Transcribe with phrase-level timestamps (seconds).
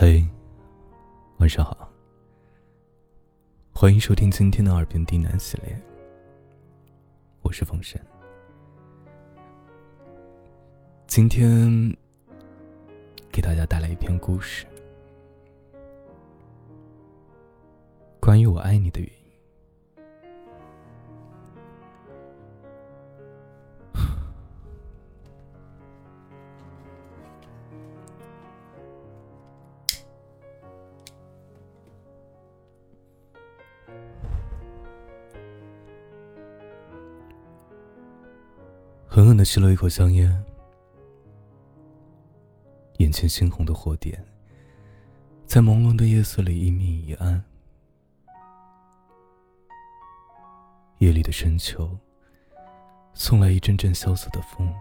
[0.00, 0.24] 嘿，
[1.38, 1.90] 晚上好，
[3.72, 5.76] 欢迎收听今天的耳边低喃系列。
[7.42, 8.00] 我是风神，
[11.08, 11.68] 今天
[13.32, 14.64] 给大家带来一篇故事，
[18.20, 19.27] 关于我爱你的原因。
[39.18, 40.44] 狠狠的吸了一口香烟，
[42.98, 44.24] 眼前猩红的火点，
[45.44, 47.42] 在朦胧的夜色里一明一暗。
[50.98, 51.90] 夜里的深秋，
[53.12, 54.72] 送来一阵阵萧瑟的风。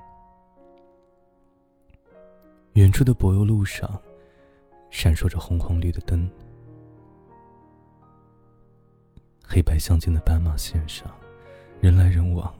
[2.73, 3.99] 远处的柏油路上，
[4.91, 6.29] 闪烁着红黄绿的灯。
[9.43, 11.11] 黑白相间的斑马线上，
[11.81, 12.53] 人来人往。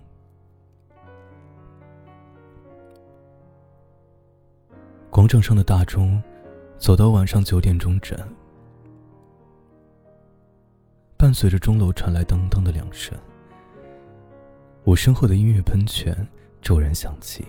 [5.28, 6.22] 正上的大钟，
[6.78, 8.18] 走到晚上九点钟整，
[11.18, 13.18] 伴随着钟楼传来当当的两声，
[14.84, 16.16] 我身后的音乐喷泉
[16.62, 17.46] 骤然响起，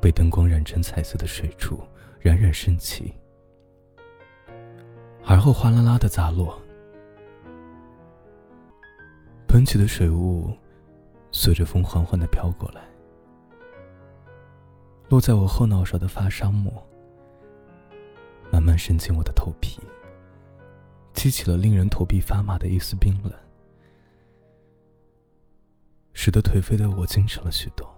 [0.00, 1.80] 被灯光染成彩色的水柱
[2.20, 3.14] 冉冉升起，
[5.24, 6.60] 而后哗啦啦的砸落，
[9.48, 10.52] 喷起的水雾
[11.30, 12.89] 随着风缓缓的飘过来。
[15.10, 16.72] 落在我后脑勺的发梢膜，
[18.52, 19.80] 慢慢渗进我的头皮，
[21.12, 23.32] 激起了令人头皮发麻的一丝冰冷，
[26.12, 27.92] 使得颓废的我精神了许多。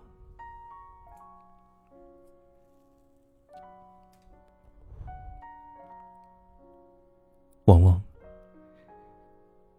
[7.66, 8.02] 汪汪！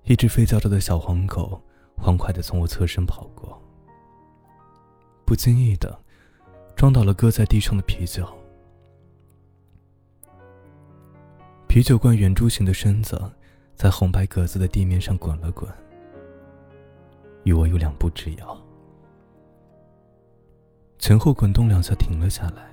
[0.04, 1.60] 一只吠叫着的小黄狗
[1.98, 3.60] 欢快的从我侧身跑过，
[5.26, 6.00] 不经意的。
[6.84, 8.28] 撞倒了搁在地上的啤酒，
[11.66, 13.18] 啤酒罐圆柱形的身子
[13.74, 15.66] 在红白格子的地面上滚了滚，
[17.46, 18.62] 与我有两步之遥，
[21.00, 22.70] 前后滚动两下停了下来，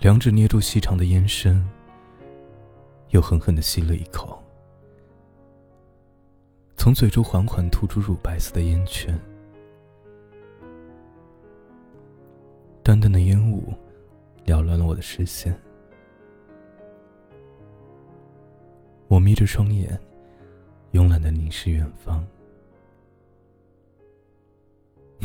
[0.00, 1.66] 两指捏住细长的烟身，
[3.12, 4.43] 又狠狠的吸了一口。
[6.84, 9.18] 从嘴中缓缓吐出乳白色的烟圈，
[12.82, 13.72] 淡淡的烟雾
[14.44, 15.58] 缭乱了我的视线。
[19.08, 19.98] 我眯着双眼，
[20.92, 22.22] 慵懒的凝视远方。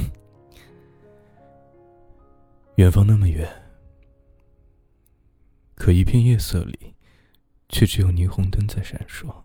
[2.78, 3.46] 远方那么远，
[5.76, 6.96] 可一片夜色里，
[7.68, 9.44] 却只有霓虹灯在闪烁。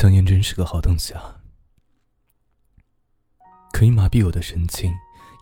[0.00, 1.42] 香烟真是个好东西啊，
[3.70, 4.90] 可以麻痹我的神经，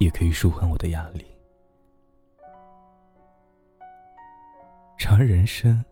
[0.01, 1.25] 也可以舒缓我的压力。
[4.99, 5.85] 然而人生，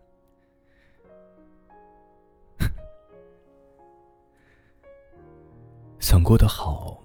[5.97, 7.01] 想过得好，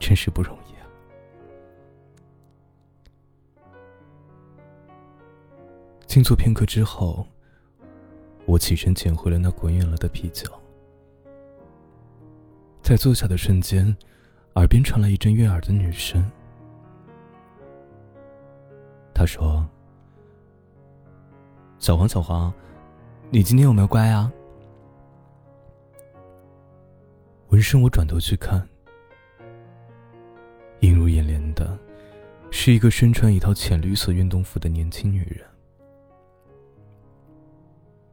[0.00, 0.88] 真是不容易啊。
[6.06, 7.28] 静坐片刻之后。
[8.54, 10.48] 我起身捡回了那滚远了的啤酒，
[12.82, 13.84] 在坐下的瞬间，
[14.54, 16.24] 耳边传来一阵悦耳的女声。
[19.12, 19.68] 她说
[21.80, 22.54] ：“小黄，小黄，
[23.28, 24.32] 你今天有没有乖啊？”
[27.50, 28.64] 闻声，我转头去看，
[30.78, 31.76] 映入眼帘的，
[32.52, 35.44] 是一个身穿一套浅绿色运动服的年轻女人。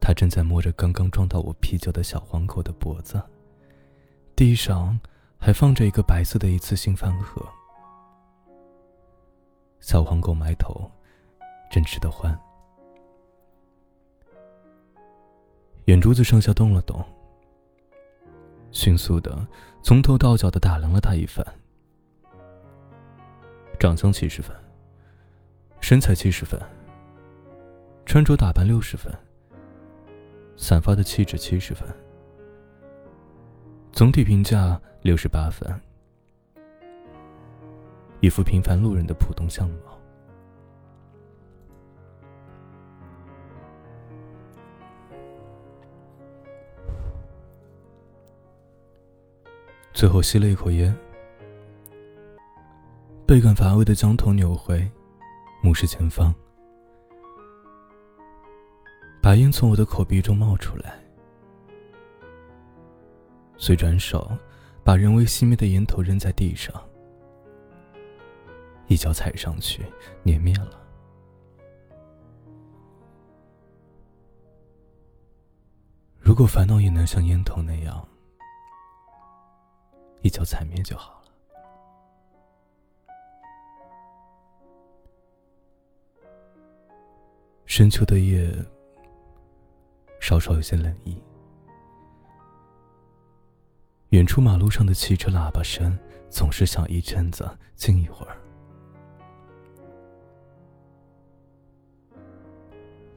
[0.04, 3.22] 他正在摸着刚刚撞到我啤酒的小黄狗的脖子，
[4.34, 4.98] 地上
[5.38, 7.40] 还放着一个白色的一次性饭盒。
[9.78, 10.90] 小黄狗埋头，
[11.70, 12.36] 正吃得欢，
[15.84, 17.00] 眼珠子上下动了动，
[18.72, 19.46] 迅速的
[19.82, 21.46] 从头到脚的打量了他一番。
[23.78, 24.56] 长相七十分，
[25.80, 26.60] 身材七十分，
[28.04, 29.12] 穿着打扮六十分。
[30.56, 31.88] 散发的气质七十分
[33.92, 35.68] 总体评价六十八分
[38.20, 39.98] 一副平凡路人的普通相貌。
[49.92, 50.92] 最后吸了一口烟
[53.26, 54.90] 倍感乏味的将头扭回
[55.62, 56.34] 目视前方。
[59.32, 61.02] 白烟从我的口鼻中冒出来，
[63.56, 64.30] 遂转手
[64.84, 66.70] 把人为熄灭的烟头扔在地上，
[68.88, 69.86] 一脚踩上去，
[70.22, 70.78] 碾灭了。
[76.20, 78.06] 如果烦恼也能像烟头那样
[80.20, 81.32] 一脚踩灭就好了。
[87.64, 88.54] 深秋的夜。
[90.22, 91.20] 稍稍有些冷意。
[94.10, 95.98] 远处马路上的汽车喇叭声
[96.30, 98.36] 总是响一阵子，静一会儿。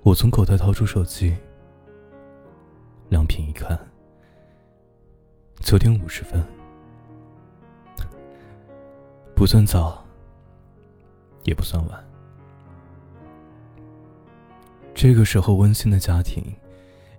[0.02, 1.38] 我从口袋掏出手机，
[3.10, 3.80] 亮屏一看，
[5.60, 6.44] 九点五十分，
[9.36, 10.04] 不算早，
[11.44, 12.04] 也不算晚。
[14.96, 16.44] 这个时候，温馨的家庭。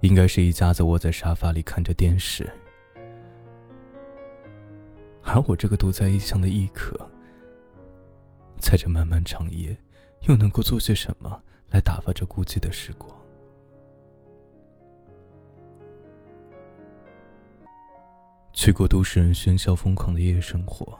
[0.00, 2.48] 应该是一家子窝在沙发里看着电视，
[5.22, 6.96] 而我这个独在异乡的异客，
[8.58, 9.76] 在这漫漫长夜，
[10.28, 13.10] 又能够做些什么来打发这孤寂的时光？
[18.52, 20.99] 去过都市人喧嚣疯狂的夜生活，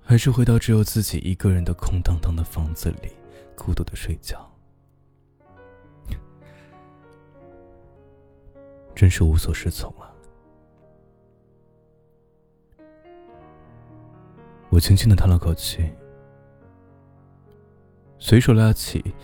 [0.00, 3.10] 还是回到只有自己一个人的空荡荡的房子里，
[3.56, 4.50] 孤独的睡觉？
[8.96, 10.10] 真是无所适从啊！
[14.70, 15.92] 我轻轻的叹了口气，
[18.18, 19.14] 随手拉起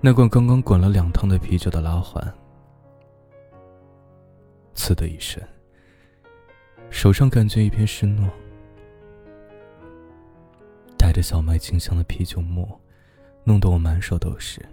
[0.00, 2.34] 那罐刚刚滚了两趟的啤酒的拉环，
[4.74, 5.42] 呲的一声，
[6.88, 8.30] 手上感觉一片湿糯，
[10.96, 12.80] 带着小麦清香的啤酒沫，
[13.44, 14.64] 弄得我满手都是。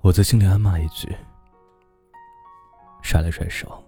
[0.00, 1.14] 我在心里暗骂一句，
[3.02, 3.84] 甩了甩手，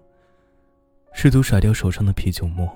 [1.12, 2.68] 试图甩掉手上的啤酒沫。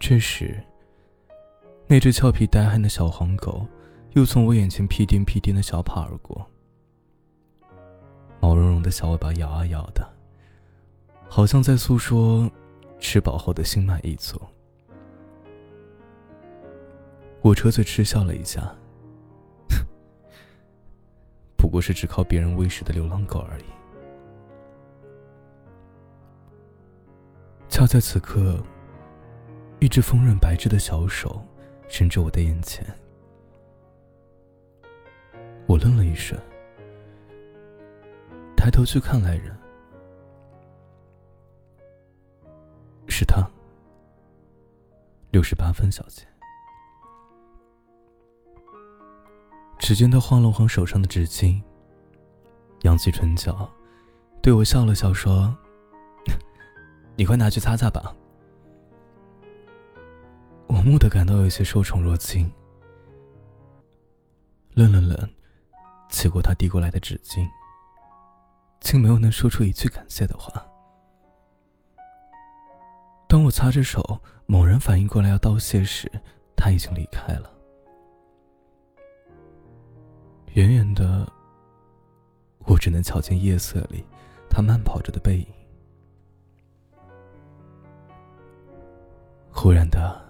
[0.00, 0.60] 这时，
[1.86, 3.66] 那只俏皮呆憨的小黄狗
[4.12, 6.44] 又从我眼前屁颠屁颠的小跑而过，
[8.40, 10.10] 毛茸茸的小尾巴摇啊摇的，
[11.28, 12.50] 好像在诉说
[12.98, 14.40] 吃饱后的心满意足。
[17.42, 18.74] 我扯嘴嗤笑了一下。
[21.62, 23.64] 不过是只靠别人喂食的流浪狗而已。
[27.68, 28.60] 恰在此刻，
[29.78, 31.40] 一只丰润白皙的小手
[31.88, 32.84] 伸至我的眼前，
[35.68, 36.36] 我愣了一瞬，
[38.56, 39.56] 抬头去看来人，
[43.06, 43.48] 是他，
[45.30, 46.26] 六十八分小姐。
[49.82, 51.60] 只见他晃了晃手上的纸巾，
[52.82, 53.68] 扬起唇角，
[54.40, 55.52] 对我笑了笑，说
[57.18, 58.14] ：“你快拿去擦擦吧。”
[60.68, 62.48] 我蓦地感到有些受宠若惊，
[64.74, 65.28] 愣了愣，
[66.08, 67.44] 接过他递过来的纸巾，
[68.80, 70.64] 竟没有能说出一句感谢的话。
[73.28, 76.08] 当我擦着手，猛然反应过来要道谢时，
[76.56, 77.51] 他已经离开了。
[80.54, 81.26] 远远的，
[82.66, 84.04] 我只能瞧见夜色里
[84.50, 85.46] 他慢跑着的背影。
[89.50, 90.22] 忽然的，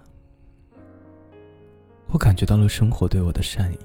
[2.07, 3.79] 我感觉到了生活对我的善意。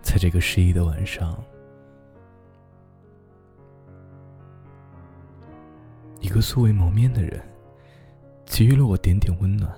[0.00, 1.36] 在这个失意的晚上，
[6.20, 7.42] 一个素未谋面的人，
[8.46, 9.70] 给予了我点点温暖。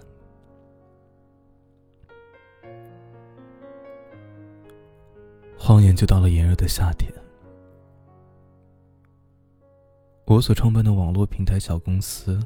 [5.57, 7.11] 晃眼就到了炎热的夏天，
[10.27, 12.39] 我所创办的网络平台小公司，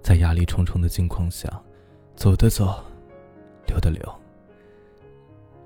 [0.00, 1.48] 在压力重重的境况下，
[2.14, 2.84] 走的走，
[3.66, 4.20] 留的留，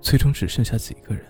[0.00, 1.24] 最终只剩下几个人，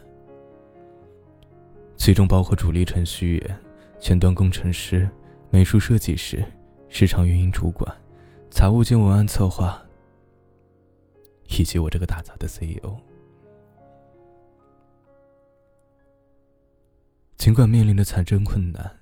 [1.96, 3.58] 其中包括主力程序员、
[3.98, 5.08] 前端工程师、
[5.50, 6.44] 美术设计师、
[6.88, 7.92] 市场运营主管、
[8.48, 9.82] 财务兼文案策划，
[11.48, 12.96] 以及我这个打杂的 CEO。
[17.38, 18.98] 尽管面临的财政困难，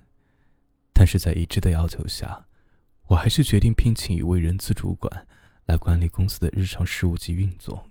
[0.93, 2.45] 但是在一致的要求下，
[3.07, 5.27] 我还是决定聘请一位人资主管
[5.65, 7.83] 来管理公司的日常事务及运作，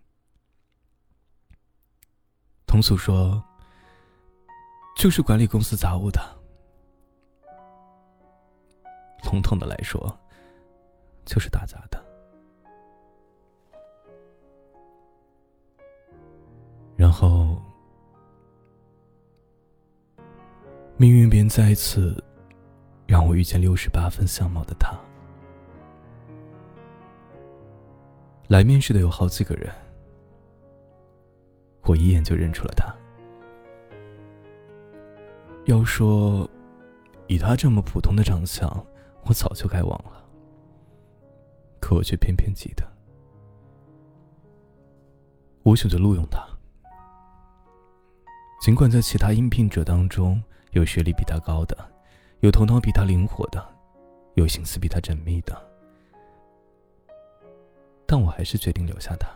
[2.64, 3.44] 通俗说，
[4.96, 6.20] 就是管理公司杂物的。
[9.24, 10.16] 笼统的来说，
[11.24, 12.00] 就是打杂的。
[16.96, 17.55] 然后，
[20.98, 22.24] 命运便再一次
[23.06, 24.98] 让我遇见六十八分相貌的他。
[28.48, 29.70] 来面试的有好几个人，
[31.82, 32.94] 我一眼就认出了他。
[35.66, 36.48] 要说
[37.26, 38.66] 以他这么普通的长相，
[39.24, 40.24] 我早就该忘了，
[41.78, 42.82] 可我却偏偏记得。
[45.62, 46.40] 我选择录用他，
[48.62, 50.42] 尽管在其他应聘者当中
[50.76, 51.74] 有学历比他高的，
[52.40, 53.66] 有头脑比他灵活的，
[54.34, 55.56] 有心思比他缜密的。
[58.04, 59.26] 但我还是决定留下他。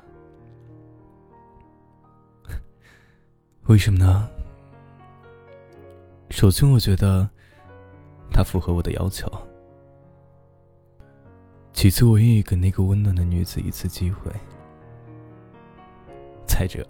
[3.69, 4.29] 为什么呢？
[6.29, 7.27] 首先，我觉得
[8.31, 9.27] 他符合我的要求；
[11.73, 14.31] 其次，我愿意给那个温暖的女子一次机会；
[16.47, 16.87] 再者，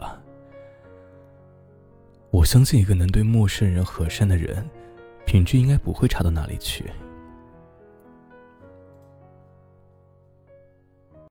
[2.33, 4.65] 我相信一个能对陌生人和善的人，
[5.27, 6.85] 品质应该不会差到哪里去。